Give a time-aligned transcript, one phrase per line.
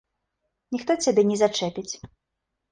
[0.77, 1.93] Ніхто цябе не зачэпіць.